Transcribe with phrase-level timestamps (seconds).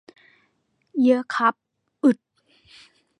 [1.03, 1.53] เยอะครับ
[2.03, 2.17] อึด